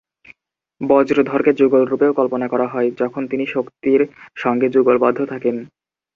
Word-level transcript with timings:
বজ্রধরকে 0.81 1.51
যুগলরূপেও 1.53 2.11
কল্পনা 2.13 2.47
করা 2.47 2.67
হয়, 2.67 2.89
যখন 2.97 3.21
তিনি 3.27 3.45
শক্তির 3.47 4.01
সঙ্গে 4.35 4.67
যুগলবদ্ধ 4.69 5.19
থাকেন। 5.25 5.55